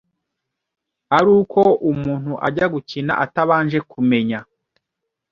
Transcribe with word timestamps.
ari 1.17 1.29
uko 1.39 1.61
umuntu 1.91 2.31
ajya 2.47 2.65
gukina 2.73 3.13
atabanje 3.25 3.79
kumenya 3.91 4.39